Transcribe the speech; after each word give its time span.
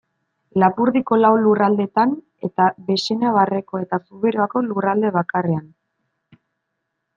Lapurdiko 0.61 1.17
lau 1.19 1.29
lurraldetan, 1.41 2.15
eta 2.47 2.71
Baxenabarreko 2.89 3.83
eta 3.83 4.01
Zuberoako 4.07 4.65
lurralde 4.71 5.15
bakarrean. 5.21 5.71